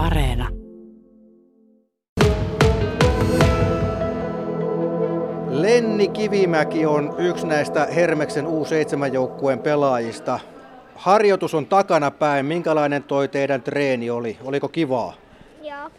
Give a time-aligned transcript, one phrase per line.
[0.00, 0.48] Areena.
[5.50, 10.40] Lenni Kivimäki on yksi näistä Hermeksen U7-joukkueen pelaajista.
[10.94, 12.46] Harjoitus on takana päin.
[12.46, 14.38] Minkälainen toi teidän treeni oli?
[14.44, 15.14] Oliko kivaa?
[15.62, 15.90] Joo.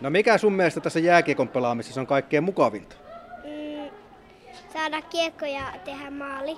[0.00, 2.96] No mikä sun mielestä tässä jääkiekon pelaamisessa on kaikkein mukavinta?
[3.44, 3.90] Mm,
[4.72, 6.56] saada kiekko ja tehdä maali.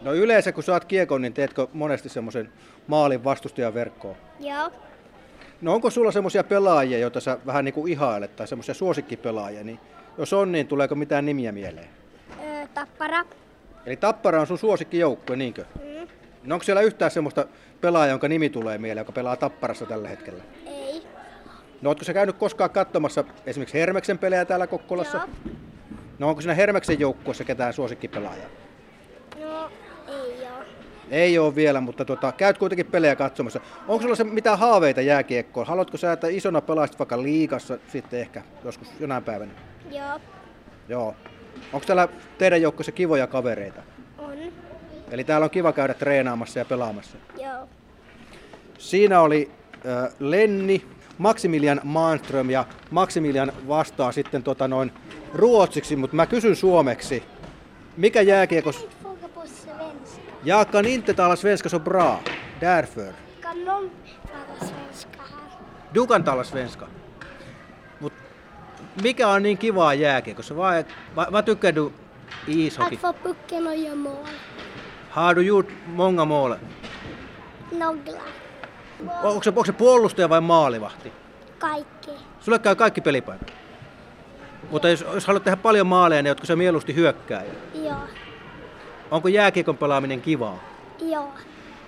[0.00, 2.52] No yleensä kun saat kiekon, niin teetkö monesti semmoisen
[2.86, 4.16] maalin vastustajan verkkoon?
[4.40, 4.70] Joo.
[5.60, 9.78] No onko sulla semmoisia pelaajia, joita sä vähän niin kuin ihailet, tai semmoisia suosikkipelaajia, niin
[10.18, 11.88] jos on, niin tuleeko mitään nimiä mieleen?
[12.44, 13.24] Öö, tappara.
[13.86, 15.64] Eli Tappara on sun suosikkijoukkue, niinkö?
[15.82, 16.08] Mm,
[16.44, 17.44] No onko siellä yhtään semmoista
[17.80, 20.42] pelaajaa, jonka nimi tulee mieleen, joka pelaa Tapparassa tällä hetkellä?
[20.66, 21.02] ei.
[21.82, 25.16] No ootko sä käynyt koskaan katsomassa esimerkiksi Hermeksen pelejä täällä Kokkolassa?
[25.16, 25.54] Joo.
[26.18, 28.48] No onko siinä Hermeksen joukkueessa ketään suosikkipelaajaa?
[31.10, 33.60] Ei ole vielä, mutta tota, käyt kuitenkin pelejä katsomassa.
[33.88, 35.66] Onko sulla se mitään haaveita jääkiekkoon?
[35.66, 39.52] Haluatko sä, että isona pelaisit vaikka liigassa sitten ehkä joskus jonain päivänä?
[39.90, 40.20] Joo.
[40.88, 41.14] Joo.
[41.72, 43.82] Onko täällä teidän joukkueessa kivoja kavereita?
[44.18, 44.38] On.
[45.10, 47.18] Eli täällä on kiva käydä treenaamassa ja pelaamassa.
[47.38, 47.68] Joo.
[48.78, 50.84] Siinä oli äh, Lenni,
[51.18, 54.92] Maximilian Manström ja Maximilian vastaa sitten tota noin
[55.34, 57.22] ruotsiksi, mutta mä kysyn suomeksi.
[57.96, 58.88] Mikä jääkiekos?
[60.42, 62.20] Jag kan inte tala svenska så bra.
[62.60, 63.12] Därför.
[63.42, 63.90] Kan någon
[64.22, 65.58] prata svenska här?
[65.92, 66.86] Du kan tala svenska.
[67.98, 68.12] Mut
[69.02, 70.56] mikä on niin kivaa jääkiekossa?
[70.56, 70.84] Vai,
[71.16, 71.90] vai, vad tycker du
[72.46, 72.94] ishockey?
[72.94, 74.26] Att få pucken och göra mål.
[75.10, 76.54] Har du gjort många mål?
[77.72, 78.20] Nogla.
[79.22, 81.12] Onko se, onko se puolustaja vai maalivahti?
[81.58, 82.10] Kaikki.
[82.40, 83.52] Sulle käy kaikki pelipaikat.
[84.70, 87.50] Mutta jos, jos haluat tehdä paljon maaleja, niin ootko sä mieluusti hyökkääjä?
[87.74, 87.96] Joo.
[89.10, 90.58] Onko jääkiekon pelaaminen kivaa?
[91.00, 91.28] Joo.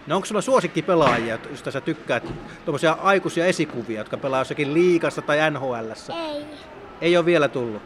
[0.07, 2.33] No onko sulla suosikkipelaajia, joista sä tykkäät,
[2.65, 6.13] tuommoisia aikuisia esikuvia, jotka pelaa jossakin liikassa tai NHLssä?
[6.15, 6.45] Ei.
[7.01, 7.83] Ei ole vielä tullut.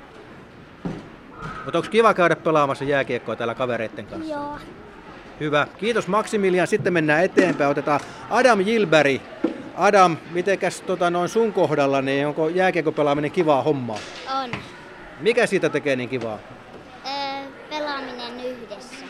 [1.64, 4.34] Mutta onko kiva käydä pelaamassa jääkiekkoa täällä kavereiden kanssa?
[4.34, 4.58] Joo.
[5.40, 5.66] Hyvä.
[5.78, 6.66] Kiitos Maximilian.
[6.66, 7.70] Sitten mennään eteenpäin.
[7.70, 9.22] Otetaan Adam Gilberi.
[9.74, 13.98] Adam, mitenkäs tota, noin sun kohdalla, niin onko jääkiekon pelaaminen kivaa hommaa?
[14.42, 14.50] On.
[15.20, 16.38] Mikä siitä tekee niin kivaa?
[17.06, 17.12] Öö,
[17.70, 19.06] pelaaminen yhdessä.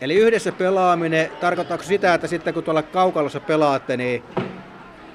[0.00, 4.22] Eli yhdessä pelaaminen, tarkoittaako sitä, että sitten kun tuolla kaukalossa pelaatte, niin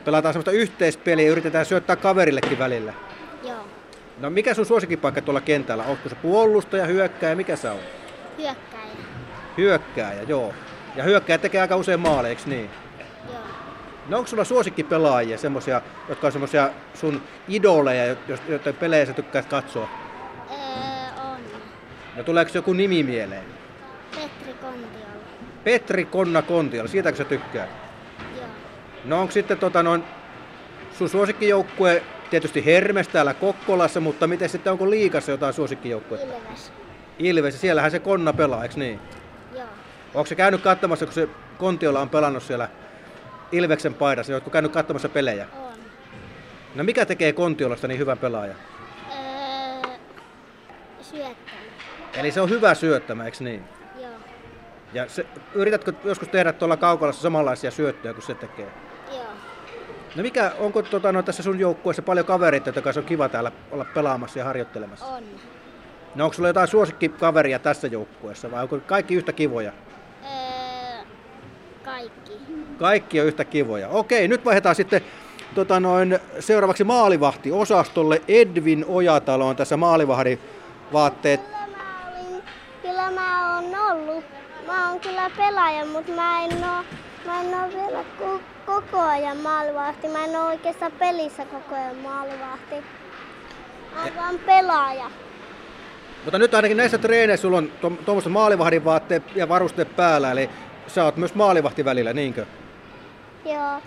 [0.06, 2.94] pelataan semmoista yhteispeliä ja yritetään syöttää kaverillekin välillä?
[3.44, 3.68] Joo.
[4.20, 5.84] No mikä sun suosikkipaikka tuolla kentällä?
[5.84, 7.80] Onko se puolustaja, hyökkääjä, mikä sä on?
[8.38, 8.82] Hyökkäjä.
[9.58, 10.54] Hyökkääjä, joo.
[10.96, 12.70] Ja hyökkääjä tekee aika usein maaleja, eikö niin?
[13.28, 13.40] Joo.
[14.10, 18.16] No onko sulla suosikkipelaajia, semmosia, jotka on semmosia sun idoleja,
[18.48, 19.90] joiden pelejä sä tykkäät katsoa?
[20.52, 20.58] Öö,
[21.24, 21.40] on.
[22.16, 23.61] No tuleeko joku nimi mieleen?
[24.62, 25.12] Petri Kontiola.
[25.64, 27.68] Petri Konna Kontiola, siitäkö sä tykkää?
[28.38, 28.46] Joo.
[29.06, 30.04] No onko sitten tota noin,
[30.98, 36.36] sun suosikkijoukkue tietysti Hermes täällä Kokkolassa, mutta miten sitten onko liikassa jotain suosikkijoukkuetta?
[36.36, 36.72] Ilves.
[37.20, 39.00] Ilves, siellähän se Konna pelaa, eikö niin?
[39.54, 39.64] Joo.
[40.14, 42.70] Onko se käynyt katsomassa, kun se Kontiola on pelannut siellä
[43.52, 45.48] Ilveksen paidassa, oletko käynyt katsomassa pelejä?
[45.54, 45.72] On.
[46.76, 48.56] No mikä tekee Kontiolasta niin hyvän pelaajan?
[49.12, 49.90] Öö,
[51.02, 51.58] syöttämä.
[52.14, 53.64] Eli se on hyvä syöttämä, eikö niin?
[54.94, 58.68] Ja se, yritätkö joskus tehdä tuolla kaukalassa samanlaisia syöttöjä kuin se tekee?
[59.12, 59.24] Joo.
[60.16, 63.86] No mikä, onko tota, no, tässä sun joukkueessa paljon kavereita, kanssa on kiva täällä olla
[63.94, 65.06] pelaamassa ja harjoittelemassa?
[65.06, 65.24] On.
[66.16, 69.72] No onko sulla jotain suosikkikaveria tässä joukkueessa vai onko kaikki yhtä kivoja?
[70.24, 71.04] Öö,
[71.84, 72.32] kaikki.
[72.80, 73.90] Kaikki on yhtä kivoja.
[73.90, 75.02] Okei, nyt vaihdetaan sitten
[75.56, 78.22] tota noin, seuraavaksi maalivahtiosastolle.
[78.28, 80.40] Edvin Ojatalo on tässä maalivahdin
[80.94, 81.42] vaatteet.
[81.42, 82.44] Kyllä mä olin,
[82.82, 84.41] kyllä mä oon ollut.
[84.72, 86.84] Mä oon kyllä pelaaja, mutta mä en oo,
[87.26, 90.08] mä en oo vielä ko- koko ajan maalivahti.
[90.08, 92.76] Mä en oo oikeastaan pelissä koko ajan maalivahti.
[93.96, 95.12] Mä oon vaan pelaaja.
[96.24, 97.72] Mutta nyt ainakin näissä treeneissä sulla on
[98.06, 100.50] tuommoista maalivahdin vaatteet ja varusteet päällä, eli
[100.88, 102.46] sä oot myös maalivahti välillä, niinkö?
[103.46, 103.82] Joo.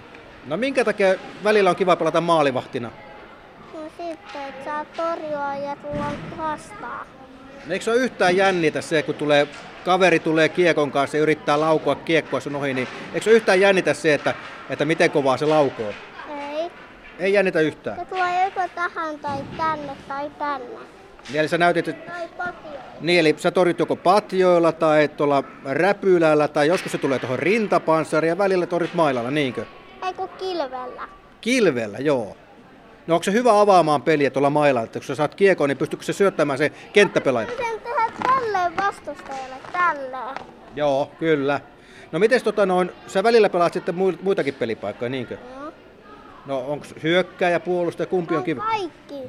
[0.46, 1.14] No minkä takia
[1.44, 2.90] välillä on kiva pelata maalivahtina?
[3.74, 7.06] No sitten, että saa torjua ja tulla vastaan.
[7.66, 9.48] No Eikö se ole yhtään jännitä se, kun tulee,
[9.84, 13.60] kaveri tulee kiekon kanssa ja yrittää laukoa kiekkoa sun ohi, niin eikö se ole yhtään
[13.60, 14.34] jännitä se, että,
[14.70, 15.92] että miten kovaa se laukoo?
[16.30, 16.70] Ei.
[17.18, 17.98] Ei jännitä yhtään.
[17.98, 20.78] Se tulee joko tähän tai tänne tai tänne.
[21.28, 22.12] Niin, Eli sä näytit, että
[23.00, 28.28] niin, eli sä torjut joko patjoilla tai tuolla räpylällä tai joskus se tulee tuohon rintapanssariin
[28.28, 29.64] ja välillä torjut mailalla, niinkö?
[30.06, 31.08] Eikö kilvellä?
[31.40, 32.36] Kilvellä, joo.
[33.06, 36.04] No onko se hyvä avaamaan peliä tuolla mailalla, että kun sä saat kiekon, niin pystyykö
[36.04, 37.48] se syöttämään se kenttäpelaaja?
[37.48, 39.56] Miten tehdä tälleen vastustajalle?
[39.72, 40.36] Tälleen.
[40.76, 41.60] Joo, kyllä.
[42.12, 45.36] No miten tota noin, sä välillä pelaat sitten mui- muitakin pelipaikkoja, niinkö?
[45.54, 45.72] Joo.
[46.46, 48.62] No onko hyökkääjä, puolustaja, kumpi on kiva?
[48.62, 49.22] Kaikki.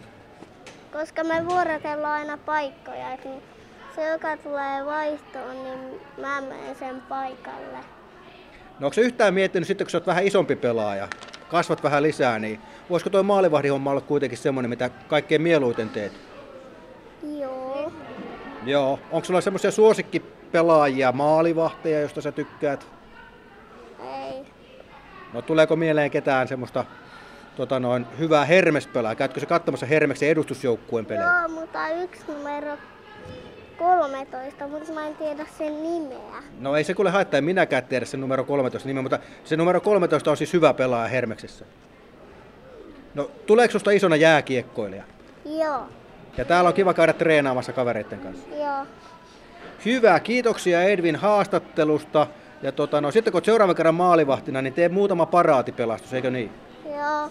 [0.94, 3.42] Koska me vuorotellaan aina paikkoja, niin
[3.96, 5.80] se joka tulee vaihtoon, niin
[6.22, 7.78] mä menen sen paikalle.
[8.80, 11.08] No onko se yhtään miettinyt sitten, kun sä oot vähän isompi pelaaja,
[11.50, 12.60] kasvat vähän lisää, niin
[12.90, 16.14] voisiko tuo maalivahdihomma olla kuitenkin semmoinen, mitä kaikkein mieluiten teet?
[17.40, 17.92] Joo.
[18.66, 19.00] Joo.
[19.12, 22.88] Onko sulla semmoisia suosikkipelaajia, maalivahteja, josta sä tykkäät?
[24.00, 24.46] Ei.
[25.34, 26.86] No tuleeko mieleen ketään semmoista
[27.56, 29.16] tota noin, hyvää Hermes-pelaajaa?
[29.16, 31.40] Käytkö se katsomassa Hermeksen edustusjoukkueen pelejä?
[31.40, 32.78] Joo, mutta yksi numero
[33.78, 36.44] 13, mutta mä en tiedä sen nimeä.
[36.60, 39.82] No ei se kuule haittaa, en minäkään tiedä sen numero 13 nimeä, mutta se numero
[39.82, 41.66] 13 on siis hyvä pelaaja Hermeksessä.
[43.16, 45.04] No tuleeko susta isona jääkiekkoilija?
[45.46, 45.84] Joo.
[46.38, 48.48] Ja täällä on kiva käydä treenaamassa kavereiden kanssa.
[48.56, 48.86] Joo.
[49.86, 52.28] Hyvä, kiitoksia Edvin haastattelusta.
[52.62, 56.52] Ja tota, no, sitten kun oot seuraavan kerran maalivahtina, niin tee muutama paraatipelastus, eikö niin?
[56.86, 57.30] Joo.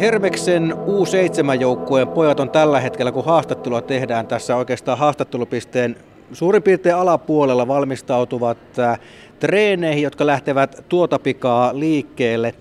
[0.00, 5.96] Hermeksen U7-joukkueen pojat on tällä hetkellä, kun haastattelua tehdään tässä oikeastaan haastattelupisteen
[6.32, 9.00] suurin piirtein alapuolella valmistautuvat äh,
[9.46, 12.54] treeneihin, jotka lähtevät tuota pikaa liikkeelle.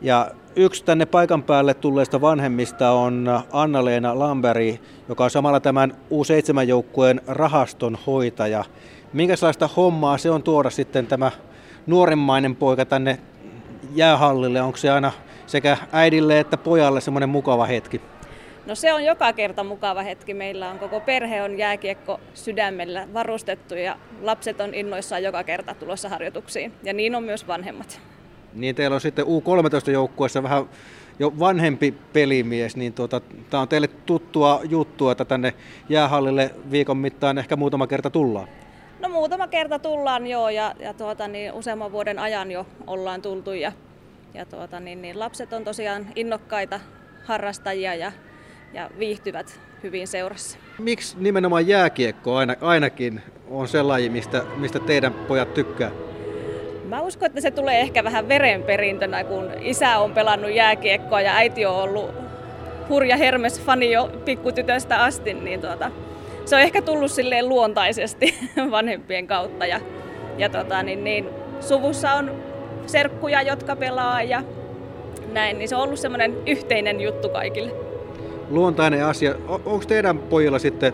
[0.00, 7.20] Ja yksi tänne paikan päälle tulleista vanhemmista on Anna-Leena Lamberi, joka on samalla tämän U7-joukkueen
[7.26, 8.64] rahaston hoitaja.
[9.12, 11.30] Minkälaista hommaa se on tuoda sitten tämä
[11.86, 13.18] nuorimmainen poika tänne
[13.94, 14.62] jäähallille?
[14.62, 15.12] Onko se aina
[15.46, 18.00] sekä äidille että pojalle semmoinen mukava hetki?
[18.66, 20.34] No se on joka kerta mukava hetki.
[20.34, 26.08] Meillä on koko perhe on jääkiekko sydämellä varustettu ja lapset on innoissaan joka kerta tulossa
[26.08, 26.72] harjoituksiin.
[26.82, 28.00] Ja niin on myös vanhemmat.
[28.54, 30.64] Niin teillä on sitten U13-joukkueessa vähän
[31.18, 33.20] jo vanhempi pelimies, niin tuota,
[33.50, 35.54] tämä on teille tuttua juttua, että tänne
[35.88, 38.48] jäähallille viikon mittaan ehkä muutama kerta tullaan.
[39.00, 43.52] No muutama kerta tullaan joo ja, ja tuota, niin useamman vuoden ajan jo ollaan tultu
[43.52, 43.72] ja,
[44.34, 46.80] ja tuota, niin, niin lapset on tosiaan innokkaita
[47.24, 48.12] harrastajia ja,
[48.72, 50.58] ja viihtyvät hyvin seurassa.
[50.78, 53.20] Miksi nimenomaan jääkiekko aina, ainakin
[53.50, 55.90] on sellainen, mistä, mistä teidän pojat tykkää?
[56.88, 61.66] Mä uskon, että se tulee ehkä vähän verenperintönä, kun isä on pelannut jääkiekkoa ja äiti
[61.66, 62.10] on ollut
[62.88, 65.90] hurja Hermes-fani jo pikkutytöstä asti, niin tuota,
[66.44, 68.34] se on ehkä tullut silleen luontaisesti
[68.70, 69.66] vanhempien kautta.
[69.66, 69.80] Ja,
[70.38, 71.28] ja tota, niin, niin,
[71.60, 72.42] suvussa on
[72.86, 74.42] serkkuja, jotka pelaa ja
[75.32, 77.91] näin, niin se on ollut semmoinen yhteinen juttu kaikille.
[78.52, 79.34] Luontainen asia.
[79.48, 80.92] Onko teidän pojilla sitten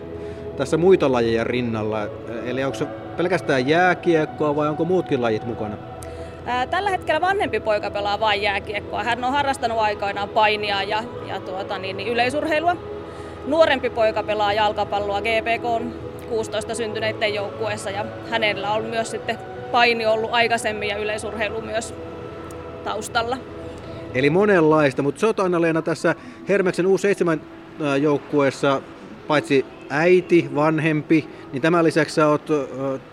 [0.57, 2.07] tässä muita lajeja rinnalla?
[2.45, 2.85] Eli onko se
[3.17, 5.77] pelkästään jääkiekkoa vai onko muutkin lajit mukana?
[6.69, 9.03] Tällä hetkellä vanhempi poika pelaa vain jääkiekkoa.
[9.03, 12.75] Hän on harrastanut aikoinaan painia ja, ja tuota, niin, niin yleisurheilua.
[13.47, 15.93] Nuorempi poika pelaa jalkapalloa GPK on
[16.29, 19.37] 16 syntyneiden joukkueessa ja hänellä on myös sitten
[19.71, 21.93] paini ollut aikaisemmin ja yleisurheilu myös
[22.83, 23.37] taustalla.
[24.13, 26.15] Eli monenlaista, mutta sä oot Anna-Leena tässä
[26.49, 28.81] Hermeksen U7-joukkueessa
[29.27, 32.49] paitsi äiti, vanhempi, niin tämän lisäksi sä oot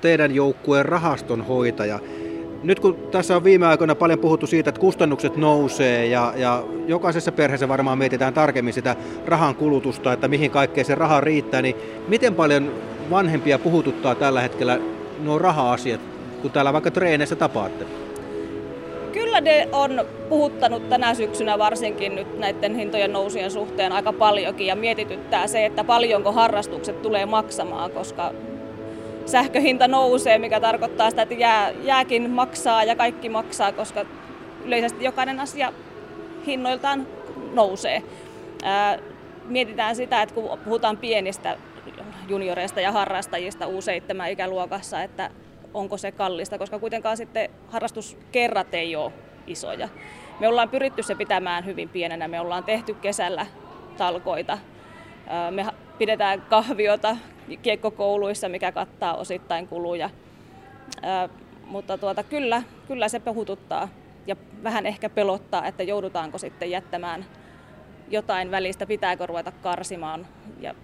[0.01, 2.01] teidän joukkueen rahastonhoitaja.
[2.63, 7.33] Nyt kun tässä on viime aikoina paljon puhuttu siitä, että kustannukset nousee ja, ja jokaisessa
[7.33, 8.97] perheessä varmaan mietitään tarkemmin sitä
[9.27, 11.77] rahan kulutusta, että mihin kaikkeen se raha riittää, niin
[12.09, 12.73] miten paljon
[13.11, 14.79] vanhempia puhututtaa tällä hetkellä
[15.25, 16.01] nuo raha-asiat,
[16.43, 18.06] kun täällä vaikka treeneissä tapaatte?
[19.17, 24.77] Kyllä ne on puhuttanut tänä syksynä varsinkin nyt näiden hintojen nousujen suhteen aika paljonkin ja
[24.77, 28.33] mietityttää se, että paljonko harrastukset tulee maksamaan, koska
[29.27, 34.07] sähköhinta nousee, mikä tarkoittaa sitä, että jää, jääkin maksaa ja kaikki maksaa, koska
[34.65, 35.73] yleisesti jokainen asia
[36.47, 37.07] hinnoiltaan
[37.53, 38.03] nousee.
[38.63, 38.99] Ää,
[39.45, 41.57] mietitään sitä, että kun puhutaan pienistä
[42.29, 45.31] junioreista ja harrastajista U7-ikäluokassa, että
[45.77, 49.13] onko se kallista, koska kuitenkaan sitten harrastuskerrat ei ole
[49.47, 49.89] isoja.
[50.41, 52.29] Me ollaan pyritty se pitämään hyvin pienenä.
[52.29, 53.47] Me ollaan tehty kesällä
[53.97, 54.59] talkoita.
[55.51, 55.67] Me
[55.99, 57.17] pidetään kahviota
[57.63, 60.11] kiekkokouluissa, mikä kattaa osittain kuluja.
[61.65, 63.89] Mutta tuota, kyllä, kyllä se puhututtaa
[64.27, 67.25] ja vähän ehkä pelottaa, että joudutaanko sitten jättämään
[68.09, 70.27] jotain välistä, pitääkö ruveta karsimaan
[70.61, 70.75] ja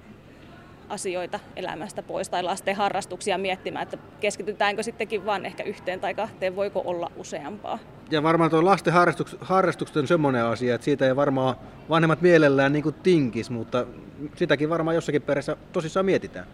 [0.93, 6.57] asioita elämästä pois tai lasten harrastuksia miettimään, että keskitytäänkö sittenkin vain ehkä yhteen tai kahteen,
[6.57, 7.79] voiko olla useampaa.
[8.11, 11.57] Ja varmaan tuo lasten harrastukset, harrastukset on semmoinen asia, että siitä ei varmaan
[11.89, 13.87] vanhemmat mielellään niin kuin tinkis, mutta
[14.37, 16.47] sitäkin varmaan jossakin perässä tosissaan mietitään.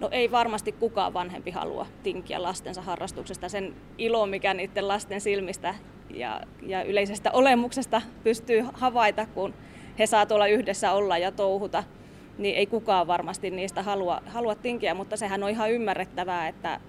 [0.00, 3.48] No ei varmasti kukaan vanhempi halua tinkiä lastensa harrastuksesta.
[3.48, 5.74] Sen ilo, mikä niiden lasten silmistä
[6.10, 9.54] ja, ja yleisestä olemuksesta pystyy havaita, kun
[9.98, 11.84] he saa tuolla yhdessä olla ja touhuta,
[12.38, 16.80] niin ei kukaan varmasti niistä halua, halua tinkiä, mutta sehän on ihan ymmärrettävää, että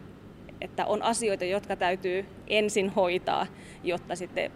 [0.61, 3.47] että on asioita, jotka täytyy ensin hoitaa,
[3.83, 4.51] jotta sitten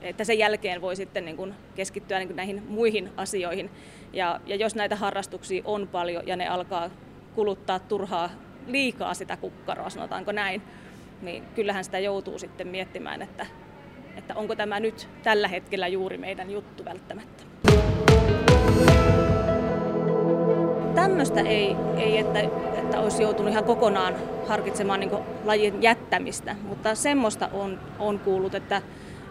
[0.00, 3.70] että sen jälkeen voi sitten niin kuin keskittyä niin kuin näihin muihin asioihin.
[4.12, 6.90] Ja, ja jos näitä harrastuksia on paljon ja ne alkaa
[7.34, 8.30] kuluttaa turhaa
[8.66, 10.62] liikaa sitä kukkaroa, sanotaanko näin,
[11.22, 13.46] niin kyllähän sitä joutuu sitten miettimään, että,
[14.16, 17.44] että onko tämä nyt tällä hetkellä juuri meidän juttu välttämättä.
[20.96, 22.40] Tämmöistä ei, ei että,
[22.74, 24.14] että olisi joutunut ihan kokonaan
[24.48, 25.10] harkitsemaan niin
[25.44, 28.82] lajin jättämistä, mutta semmoista on, on kuullut, että,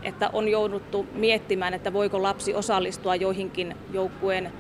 [0.04, 4.52] että on jouduttu miettimään, että voiko lapsi osallistua joihinkin joukkueen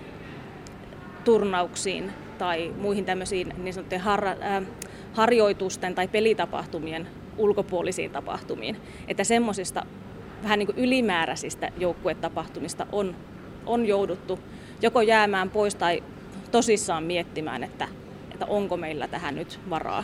[1.24, 4.36] turnauksiin tai muihin tämmöisiin niin sanottujen har, äh,
[5.14, 7.08] harjoitusten tai pelitapahtumien
[7.38, 8.78] ulkopuolisiin tapahtumiin.
[9.08, 9.86] Että semmoisista
[10.44, 13.16] vähän niin kuin ylimääräisistä joukkuetapahtumista on,
[13.66, 14.40] on jouduttu
[14.82, 16.04] joko jäämään pois tai
[16.56, 17.88] tosissaan miettimään, että,
[18.32, 20.04] että onko meillä tähän nyt varaa.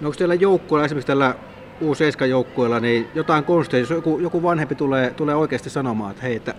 [0.00, 1.34] No onko teillä joukkueella, esimerkiksi tällä
[1.80, 6.54] U7-joukkueella, niin jotain konsteja, jos joku, joku vanhempi tulee, tulee oikeasti sanomaan, että hei, että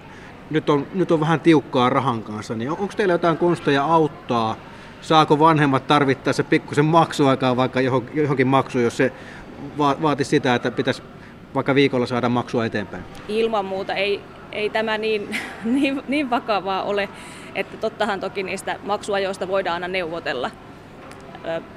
[0.50, 4.56] nyt on, nyt on vähän tiukkaa rahan kanssa, niin onko teillä jotain konsteja auttaa?
[5.02, 7.82] Saako vanhemmat tarvittaessa pikkusen maksuaikaa vaikka
[8.14, 9.12] johonkin maksuun, jos se
[9.78, 11.04] vaatisi sitä, että pitäisi
[11.56, 13.04] vaikka viikolla saada maksua eteenpäin?
[13.28, 14.22] Ilman muuta ei,
[14.52, 17.10] ei tämä niin, niin, niin vakavaa ole,
[17.56, 20.52] että tottahan toki niistä maksuajoista voidaan aina neuvotella.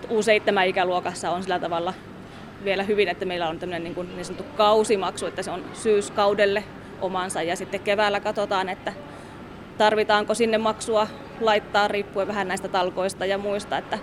[0.08, 1.94] U7-ikäluokassa on sillä tavalla
[2.64, 6.64] vielä hyvin, että meillä on tämmöinen niin, kuin niin sanottu kausimaksu, että se on syyskaudelle
[7.00, 8.92] omansa ja sitten keväällä katsotaan, että
[9.78, 11.06] tarvitaanko sinne maksua
[11.40, 13.98] laittaa riippuen vähän näistä talkoista ja muista, että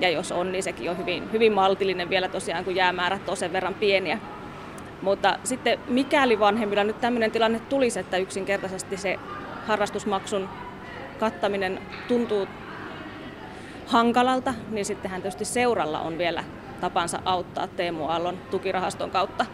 [0.00, 3.52] ja jos on, niin sekin on hyvin, hyvin maltillinen vielä tosiaan, kun jäämäärät on sen
[3.52, 4.18] verran pieniä.
[5.02, 9.18] Mutta sitten mikäli vanhemmilla nyt tämmöinen tilanne tulisi, että yksinkertaisesti se
[9.66, 10.48] harrastusmaksun
[11.18, 12.48] kattaminen tuntuu
[13.86, 16.44] hankalalta, niin sittenhän tietysti seuralla on vielä
[16.80, 19.46] tapansa auttaa Teemu Aallon tukirahaston kautta,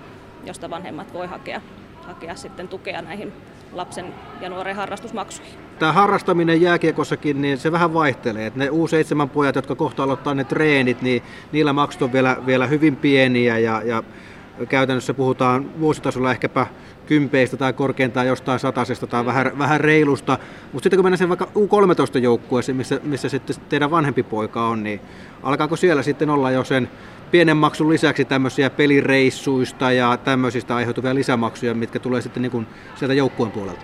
[0.45, 1.61] josta vanhemmat voi hakea,
[2.07, 3.33] hakea sitten tukea näihin
[3.73, 5.55] lapsen ja nuoren harrastusmaksuihin.
[5.79, 8.53] Tämä harrastaminen jääkiekossakin, niin se vähän vaihtelee.
[8.55, 12.97] Ne U7 pojat, jotka kohta aloittaa ne treenit, niin niillä maksut on vielä, vielä hyvin
[12.97, 14.03] pieniä ja, ja
[14.69, 16.67] käytännössä puhutaan vuositasolla ehkäpä
[17.07, 20.39] kympeistä tai korkeintaan jostain satasesta tai vähän, vähän reilusta.
[20.73, 25.01] Mutta sitten kun mennään sen vaikka U13-joukkueeseen, missä, missä sitten teidän vanhempi poika on, niin
[25.43, 26.89] alkaako siellä sitten olla jo sen
[27.31, 33.15] pienen maksun lisäksi tämmöisiä pelireissuista ja tämmöisistä aiheutuvia lisämaksuja, mitkä tulee sitten niin kuin sieltä
[33.15, 33.83] joukkueen puolelta?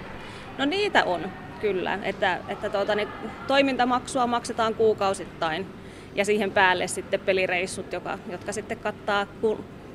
[0.59, 1.21] No niitä on,
[1.61, 1.99] kyllä.
[2.03, 3.09] Että, että tuota, niin
[3.47, 5.67] toimintamaksua maksetaan kuukausittain
[6.15, 9.27] ja siihen päälle sitten pelireissut, joka, jotka sitten kattaa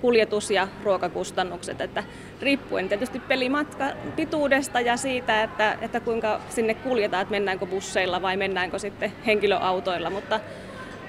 [0.03, 2.03] kuljetus- ja ruokakustannukset, että
[2.41, 8.37] riippuen tietysti pelimatka pituudesta ja siitä, että, että kuinka sinne kuljetaan, että mennäänkö busseilla vai
[8.37, 10.39] mennäänkö sitten henkilöautoilla, mutta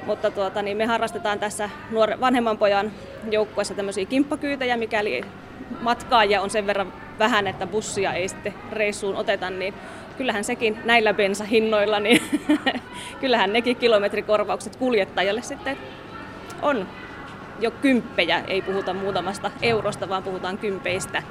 [0.06, 2.92] mutta tuota, niin me harrastetaan tässä nuore, vanhemman pojan
[3.30, 5.24] joukkueessa tämmöisiä kimppakyytejä, mikäli
[5.80, 9.74] matkaajia on sen verran vähän, että bussia ei sitten reissuun oteta, niin
[10.16, 12.22] kyllähän sekin näillä bensahinnoilla, niin
[13.20, 15.76] kyllähän nekin kilometrikorvaukset kuljettajalle sitten
[16.62, 16.86] on
[17.60, 21.22] jo kymppejä, ei puhuta muutamasta eurosta, vaan puhutaan kympeistä.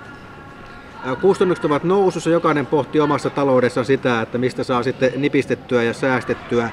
[1.21, 6.69] Kustannukset ovat nousussa, jokainen pohti omassa taloudessaan sitä, että mistä saa sitten nipistettyä ja säästettyä.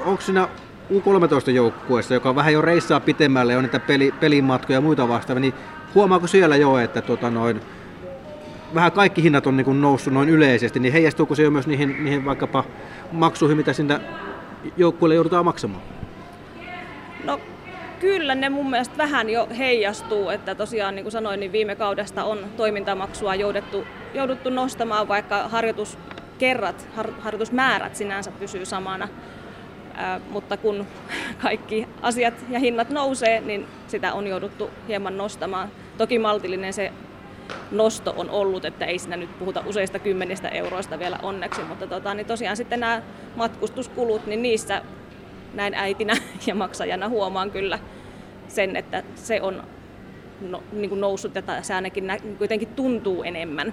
[0.00, 0.48] Onko siinä
[0.92, 5.54] U13-joukkueessa, joka vähän jo reissaa pitemmälle ja on niitä peli, pelimatkoja ja muita vastaavia, niin
[5.94, 7.60] huomaako siellä jo, että tota noin,
[8.74, 12.04] vähän kaikki hinnat on niin kuin noussut noin yleisesti, niin heijastuuko se jo myös niihin,
[12.04, 12.64] niihin vaikkapa
[13.12, 14.00] maksuihin, mitä sinne
[14.76, 15.82] joukkueelle joudutaan maksamaan?
[17.24, 17.40] No
[18.04, 22.24] kyllä ne mun mielestä vähän jo heijastuu, että tosiaan niin kuin sanoin, niin viime kaudesta
[22.24, 29.08] on toimintamaksua jouduttu, jouduttu nostamaan, vaikka harjoituskerrat, har, harjoitusmäärät sinänsä pysyy samana.
[29.94, 30.86] Ää, mutta kun
[31.42, 35.68] kaikki asiat ja hinnat nousee, niin sitä on jouduttu hieman nostamaan.
[35.98, 36.92] Toki maltillinen se
[37.70, 42.14] nosto on ollut, että ei siinä nyt puhuta useista kymmenistä euroista vielä onneksi, mutta tota,
[42.14, 43.02] niin tosiaan sitten nämä
[43.36, 44.82] matkustuskulut, niin niissä
[45.54, 47.78] näin äitinä ja maksajana huomaan kyllä
[48.48, 49.62] sen, että se on
[50.40, 53.72] no, niin kuin noussut ja se ainakin nä- kuitenkin tuntuu enemmän,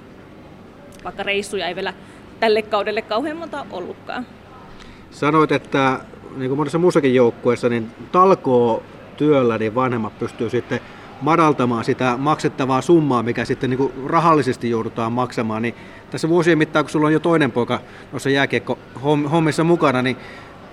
[1.03, 1.93] vaikka reissuja ei vielä
[2.39, 4.25] tälle kaudelle kauhean monta ollutkaan.
[5.11, 5.99] Sanoit, että
[6.35, 8.83] niin kuin monessa muussakin joukkueessa, niin talkoo
[9.17, 10.79] työllä niin vanhemmat pystyy sitten
[11.21, 15.61] madaltamaan sitä maksettavaa summaa, mikä sitten niin kuin rahallisesti joudutaan maksamaan.
[15.61, 15.75] Niin
[16.11, 17.79] tässä vuosien mittaan, kun sulla on jo toinen poika
[18.11, 20.17] noissa jääkiekko-hommissa mukana, niin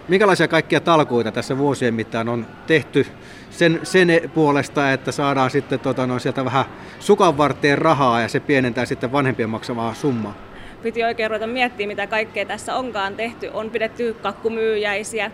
[0.08, 3.06] minkälaisia kaikkia talkoita tässä vuosien mittaan on tehty
[3.50, 6.64] sen, sen puolesta, että saadaan sitten tota, no, sieltä vähän
[7.00, 10.34] sukanvarteen rahaa ja se pienentää sitten vanhempien maksamaa summaa?
[10.82, 13.50] Piti oikein ruveta miettimään, mitä kaikkea tässä onkaan tehty.
[13.54, 15.30] On pidetty kakkumyyjäisiä,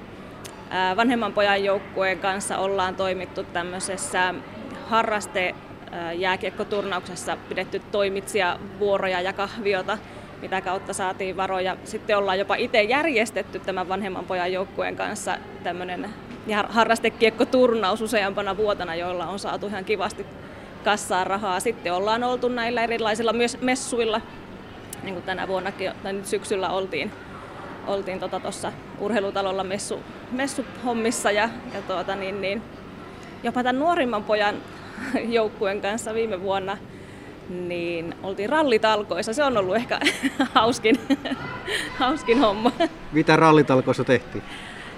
[0.97, 4.35] vanhemman pojan joukkueen kanssa ollaan toimittu tämmöisessä
[4.87, 5.55] harraste
[6.15, 9.99] jääkiekkoturnauksessa pidetty toimitsija vuoroja ja kahviota,
[10.43, 11.77] mitä kautta saatiin varoja.
[11.85, 16.11] Sitten ollaan jopa itse järjestetty tämän vanhemman pojan joukkueen kanssa tämmöinen
[16.69, 20.27] harrastekiekkoturnaus useampana vuotena, joilla on saatu ihan kivasti
[20.85, 21.61] kassaa rahaa.
[21.61, 24.21] Sitten ollaan oltu näillä erilaisilla myös messuilla,
[25.03, 25.73] niin kuin tänä vuonna
[26.03, 27.11] tai nyt syksyllä oltiin
[27.87, 30.01] oltiin tuossa tota urheilutalolla messu,
[30.33, 32.63] messuhommissa ja, ja tuota, niin, niin,
[33.43, 34.55] jopa tämän nuorimman pojan
[35.37, 36.77] joukkueen kanssa viime vuonna
[37.49, 39.33] niin oltiin rallitalkoissa.
[39.33, 40.01] Se on ollut ehkä
[40.55, 40.99] hauskin,
[41.99, 42.73] hauskin homma.
[43.13, 44.45] Mitä rallitalkoissa tehtiin?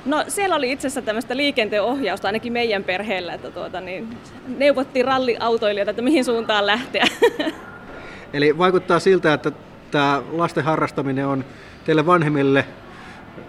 [0.04, 4.16] No siellä oli itse asiassa tämmöistä liikenteen ohjausta ainakin meidän perheellä, että tuota, niin,
[4.58, 7.06] neuvottiin ralliautoilijoita, että mihin suuntaan lähteä.
[8.32, 9.52] Eli vaikuttaa siltä, että
[9.90, 11.44] tämä lasten harrastaminen on
[11.84, 12.64] teille vanhemmille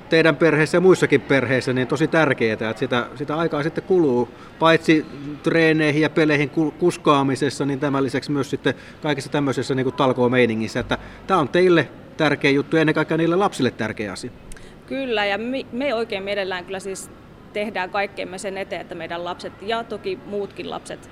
[0.09, 5.05] teidän perheessä ja muissakin perheissä niin tosi tärkeää, että sitä, sitä aikaa sitten kuluu paitsi
[5.43, 6.49] treeneihin ja peleihin
[6.79, 10.97] kuskaamisessa, niin tämän lisäksi myös sitten kaikessa tämmöisessä niin talkoo-meiningissä, että
[11.27, 14.31] tämä on teille tärkeä juttu ja ennen kaikkea niille lapsille tärkeä asia.
[14.87, 17.09] Kyllä, ja me, me oikein mielellään kyllä siis
[17.53, 21.09] tehdään kaikkemme sen eteen, että meidän lapset ja toki muutkin lapset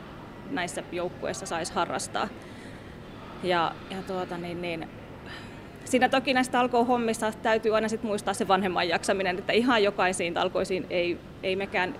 [0.52, 2.28] näissä joukkueissa saisi harrastaa.
[3.44, 4.88] Ja, ja tuota, niin, niin,
[5.86, 10.86] siinä toki näistä talkoohommissa täytyy aina sit muistaa se vanhemman jaksaminen, että ihan jokaisiin talkoisiin
[10.89, 11.96] ei, ei mekään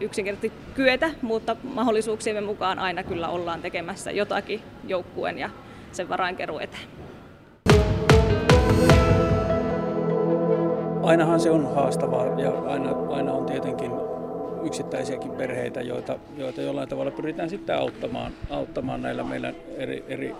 [0.00, 5.50] yksinkertaisesti kyetä, mutta mahdollisuuksiemme mukaan aina kyllä ollaan tekemässä jotakin joukkueen ja
[5.92, 6.82] sen varainkeru eteen.
[11.02, 13.92] Ainahan se on haastavaa ja aina, aina on tietenkin
[14.66, 20.34] yksittäisiäkin perheitä, joita, joita jollain tavalla pyritään sitten auttamaan, auttamaan näillä meidän eri, eri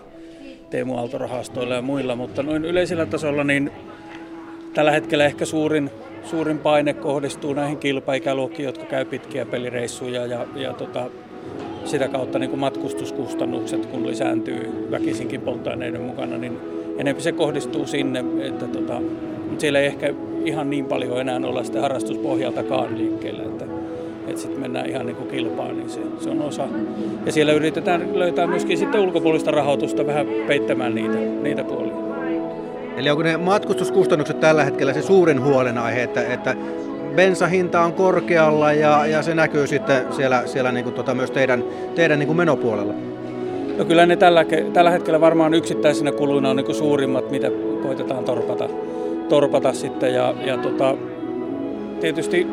[0.70, 3.70] Teemu Aalto-rahastoilla ja muilla, mutta noin yleisellä tasolla niin
[4.74, 5.90] tällä hetkellä ehkä suurin,
[6.24, 11.10] suurin paine kohdistuu näihin kilpaikäluokkiin, jotka käy pitkiä pelireissuja ja, ja tota,
[11.84, 16.58] sitä kautta niin kuin matkustuskustannukset, kun lisääntyy väkisinkin polttoaineiden mukana, niin
[16.98, 19.00] enemmän se kohdistuu sinne, että tota,
[19.58, 23.42] siellä ei ehkä ihan niin paljon enää olla sitä harrastuspohjaltakaan liikkeellä.
[23.42, 23.65] Että
[24.28, 26.68] että sitten mennään ihan niin kuin kilpaan, niin se, se on osa.
[27.26, 31.94] Ja siellä yritetään löytää myöskin sitten ulkopuolista rahoitusta vähän peittämään niitä, niitä puolia.
[32.96, 36.56] Eli onko ne matkustuskustannukset tällä hetkellä se suurin huolenaihe, että, että
[37.16, 41.64] bensahinta on korkealla ja, ja se näkyy sitten siellä, siellä niin kuin tota myös teidän,
[41.94, 42.94] teidän niin kuin menopuolella?
[43.78, 47.50] No kyllä ne tällä, tällä hetkellä varmaan yksittäisinä kuluina on niin kuin suurimmat, mitä
[47.82, 48.68] koitetaan torpata,
[49.28, 50.14] torpata sitten.
[50.14, 50.96] Ja, ja tota,
[52.00, 52.46] tietysti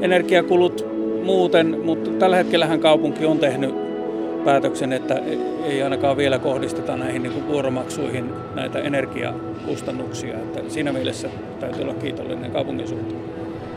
[0.00, 3.74] energiakulut muuten, mutta tällä hetkellähän kaupunki on tehnyt
[4.44, 5.20] päätöksen, että
[5.64, 10.34] ei ainakaan vielä kohdisteta näihin niin vuoromaksuihin näitä energiakustannuksia.
[10.38, 11.28] Että siinä mielessä
[11.60, 13.22] täytyy olla kiitollinen kaupungin suuntaan.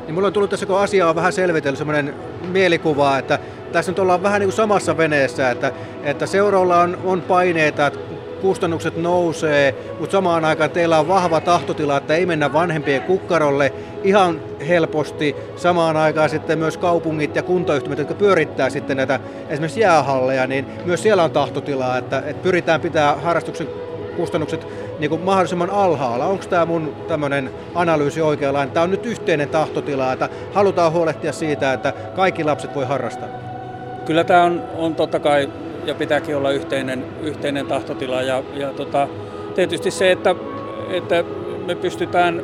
[0.06, 2.13] Niin mulla on tullut tässä, kun asiaa on vähän selvitellyt, sellainen
[2.51, 3.39] mielikuva, että
[3.71, 5.71] tässä nyt ollaan vähän niin kuin samassa veneessä, että,
[6.04, 7.99] että seuralla on, on paineita, että
[8.41, 13.73] kustannukset nousee, mutta samaan aikaan teillä on vahva tahtotila, että ei mennä vanhempien kukkarolle
[14.04, 15.36] ihan helposti.
[15.56, 21.04] Samaan aikaan sitten myös kaupungit ja kuntayhtymät, jotka pyörittää sitten näitä esimerkiksi jäähalleja, niin myös
[21.04, 23.67] siellä on tahtotilaa, että, että pyritään pitää harrastuksen
[24.17, 24.67] kustannukset
[24.99, 26.25] niin kuin mahdollisimman alhaalla.
[26.25, 28.73] Onko tämä mun tämmöinen analyysi oikeanlainen?
[28.73, 33.30] Tämä on nyt yhteinen tahtotila, että halutaan huolehtia siitä, että kaikki lapset voi harrastaa.
[34.06, 35.49] Kyllä tämä on, on totta kai
[35.86, 38.22] ja pitääkin olla yhteinen, yhteinen tahtotila.
[38.22, 39.08] Ja, ja tota,
[39.56, 40.36] tietysti se, että,
[40.89, 41.24] että
[41.65, 42.44] me pystytään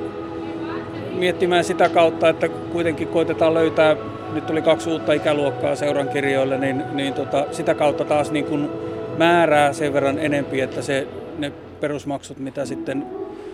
[1.18, 3.96] miettimään sitä kautta, että kuitenkin koitetaan löytää,
[4.34, 8.70] nyt tuli kaksi uutta ikäluokkaa seuran kirjoille, niin, niin tota, sitä kautta taas niin kuin
[9.18, 13.06] määrää sen verran enempi, että se, ne perusmaksut, mitä sitten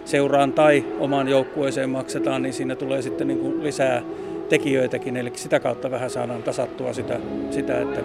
[0.06, 4.02] seuraan tai omaan joukkueeseen maksetaan, niin siinä tulee sitten niin kuin lisää
[4.50, 7.20] tekijöitäkin, eli sitä kautta vähän saadaan tasattua sitä,
[7.52, 8.02] sitä että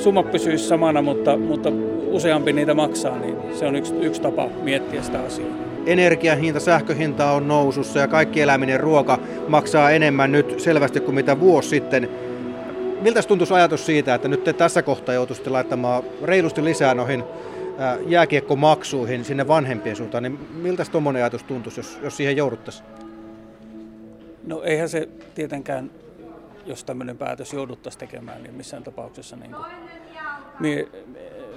[0.00, 1.72] summa pysyisi samana, mutta, mutta
[2.10, 5.48] useampi niitä maksaa, niin se on yksi, yksi tapa miettiä sitä asiaa.
[5.86, 11.40] Energian hinta, sähköhinta on nousussa ja kaikki eläminen ruoka maksaa enemmän nyt selvästi kuin mitä
[11.40, 12.08] vuosi sitten.
[13.00, 17.24] Miltä tuntuisi ajatus siitä, että nyt te tässä kohtaa joutuisitte laittamaan reilusti lisää noihin
[18.06, 22.86] jääkiekkomaksuihin sinne vanhempien suuntaan, niin miltä tuommoinen ajatus tuntuisi, jos, jos siihen jouduttaisiin?
[24.46, 25.90] No eihän se tietenkään
[26.66, 29.66] jos tämmöinen päätös jouduttaisiin tekemään, niin missään tapauksessa niin kuin
[30.60, 30.88] mie-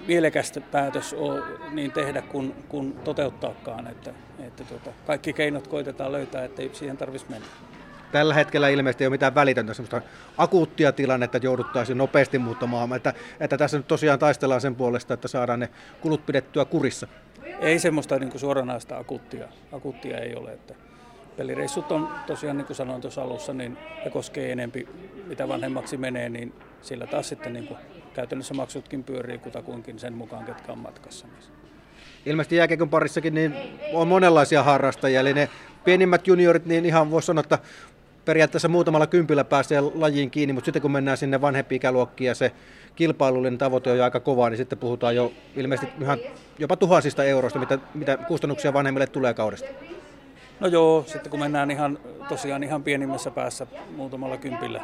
[0.07, 3.87] mielekästä päätös on niin tehdä kuin, kuin toteuttaakaan.
[3.87, 7.47] Että, että tuota, kaikki keinot koitetaan löytää, ettei siihen tarvitsisi mennä.
[8.11, 10.01] Tällä hetkellä ilmeisesti ei ole mitään välitöntä semmoista
[10.37, 15.27] akuuttia tilannetta, että jouduttaisiin nopeasti muuttamaan, että, että tässä nyt tosiaan taistellaan sen puolesta, että
[15.27, 15.69] saadaan ne
[16.01, 17.07] kulut pidettyä kurissa.
[17.59, 20.53] Ei semmoista niin kuin suoranaista akuuttia, akuuttia ei ole.
[20.53, 20.73] Että
[21.37, 24.87] pelireissut on tosiaan, niin kuin sanoin tuossa alussa, niin ja koskee enempi,
[25.27, 27.79] mitä vanhemmaksi menee, niin sillä taas sitten niin kuin
[28.13, 31.27] käytännössä maksutkin pyörii kutakuinkin sen mukaan, ketkä on matkassa.
[32.25, 33.55] Ilmeisesti jääkiekon parissakin niin
[33.93, 35.49] on monenlaisia harrastajia, eli ne
[35.83, 37.59] pienimmät juniorit, niin ihan voisi sanoa, että
[38.25, 42.51] periaatteessa muutamalla kympillä pääsee lajiin kiinni, mutta sitten kun mennään sinne vanhempiin ikäluokkiin ja se
[42.95, 46.17] kilpailullinen tavoite on jo aika kova, niin sitten puhutaan jo ilmeisesti ihan
[46.59, 49.69] jopa tuhansista euroista, mitä, mitä kustannuksia vanhemmille tulee kaudesta.
[50.59, 54.81] No joo, sitten kun mennään ihan, tosiaan ihan pienimmässä päässä muutamalla kympillä,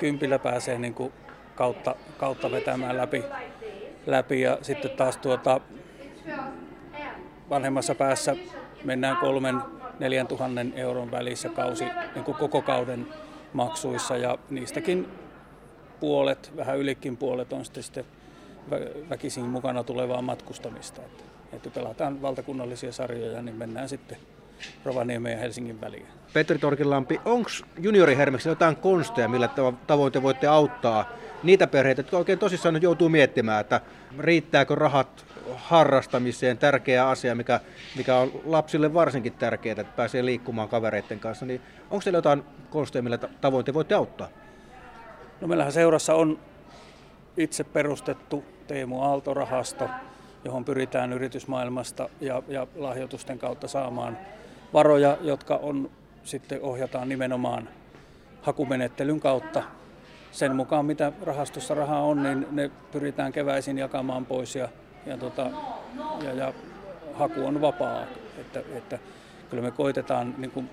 [0.00, 1.12] kympillä pääsee niin kuin
[1.54, 3.24] kautta, kautta vetämään läpi,
[4.06, 5.60] läpi ja sitten taas tuota,
[7.50, 8.36] vanhemmassa päässä
[8.84, 9.60] mennään kolmen,
[9.98, 11.84] neljän tuhannen euron välissä kausi
[12.14, 13.06] niin kuin koko kauden
[13.52, 15.08] maksuissa ja niistäkin
[16.00, 18.04] puolet, vähän ylikin puolet on sitten, sitten
[19.10, 21.02] väkisin mukana tulevaa matkustamista.
[21.02, 24.18] Että, että pelataan valtakunnallisia sarjoja, niin mennään sitten
[24.84, 26.06] Rovaniemen ja Helsingin väliin.
[26.32, 29.48] Petri Torkilampi, onko juniorihermeksi jotain konsteja, millä
[29.86, 31.08] tavoin te voitte auttaa
[31.42, 33.80] niitä perheitä, jotka oikein tosissaan nyt joutuu miettimään, että
[34.18, 37.60] riittääkö rahat harrastamiseen, tärkeä asia, mikä,
[37.96, 43.02] mikä on lapsille varsinkin tärkeää, että pääsee liikkumaan kavereiden kanssa, niin onko teillä jotain konsteja,
[43.02, 44.28] millä tavoin te voitte auttaa?
[45.40, 46.38] No meillähän seurassa on
[47.36, 49.88] itse perustettu Teemu Aalto-rahasto,
[50.44, 54.18] johon pyritään yritysmaailmasta ja, ja lahjoitusten kautta saamaan
[54.74, 55.90] varoja, jotka on
[56.24, 57.68] sitten ohjataan nimenomaan
[58.42, 59.62] hakumenettelyn kautta.
[60.32, 64.68] Sen mukaan, mitä rahastossa rahaa on, niin ne pyritään keväisin jakamaan pois ja,
[65.06, 65.50] ja, tota,
[66.24, 66.52] ja, ja
[67.14, 68.04] haku on vapaa.
[68.38, 68.98] Että, että
[69.50, 70.70] kyllä me koitetaan niin kuin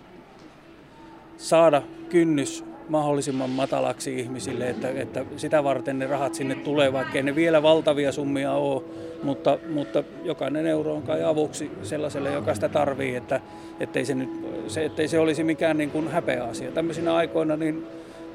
[1.38, 7.36] saada kynnys mahdollisimman matalaksi ihmisille, että, että sitä varten ne rahat sinne tulee, vaikkei ne
[7.36, 8.82] vielä valtavia summia ole,
[9.24, 13.42] mutta, mutta jokainen euro on kai avuksi sellaiselle, joka sitä tarvii, että
[13.80, 14.30] ettei se, nyt,
[14.68, 16.72] se, ettei se olisi mikään niin kuin häpeä asia.
[16.72, 17.88] Tämmöisinä aikoina niin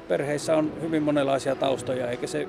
[0.07, 2.47] perheissä on hyvin monenlaisia taustoja, eikä se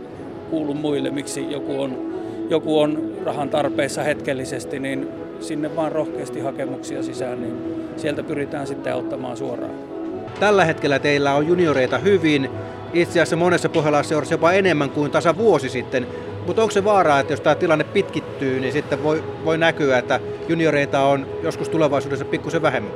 [0.51, 2.15] kuulu muille, miksi joku on,
[2.51, 5.09] joku on rahan tarpeessa hetkellisesti, niin
[5.41, 7.55] sinne vaan rohkeasti hakemuksia sisään, niin
[7.97, 9.96] sieltä pyritään sitten auttamaan suoraan.
[10.41, 12.51] Tällä hetkellä teillä on junioreita hyvin,
[12.93, 16.07] itse asiassa monessa pohjalaisseurassa jopa enemmän kuin tasa vuosi sitten.
[16.47, 20.21] Mutta onko se vaara, että jos tämä tilanne pitkittyy, niin sitten voi, voi näkyä, että
[20.49, 22.93] junioreita on joskus tulevaisuudessa pikkusen vähemmän?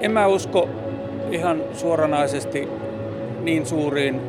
[0.00, 0.68] En mä usko
[1.30, 2.68] ihan suoranaisesti
[3.42, 4.20] niin suuriin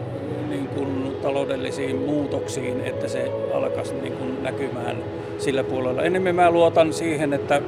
[0.50, 4.98] niin kuin taloudellisiin muutoksiin, että se alkaisi niin kuin näkymään
[5.38, 6.04] sillä puolella.
[6.04, 7.62] Enemmän mä luotan siihen, että,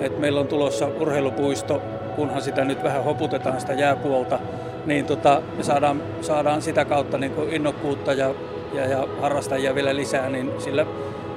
[0.00, 1.82] että meillä on tulossa urheilupuisto
[2.20, 4.38] kunhan sitä nyt vähän hoputetaan sitä jääpuolta,
[4.86, 8.34] niin tota, me saadaan, saadaan sitä kautta niin kuin innokkuutta ja,
[8.72, 10.86] ja, ja harrastajia vielä lisää, niin sillä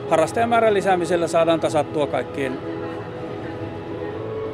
[0.10, 2.60] harrastajamäärän lisäämisellä saadaan tasattua kaikkien,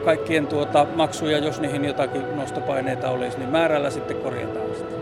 [0.06, 4.99] kaikkien tuota maksuja, jos niihin jotakin nostopaineita olisi, niin määrällä sitten korjataan sitä.